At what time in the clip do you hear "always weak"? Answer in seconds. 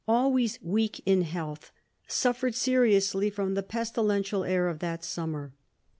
0.07-0.99